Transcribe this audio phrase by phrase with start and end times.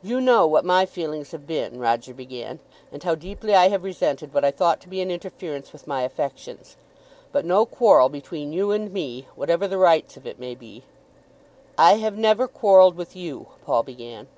[0.00, 2.60] "You know what my feelings have been," Roger began,
[2.92, 6.02] "and how deeply I have resented what I thought to be an interference with my
[6.02, 6.76] affections.
[7.32, 10.84] But no quarrel between you and me, whatever the rights of it may be"
[11.76, 14.28] "I have never quarrelled with you," Paul began.